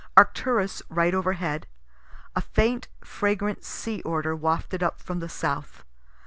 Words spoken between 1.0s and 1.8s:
overhead.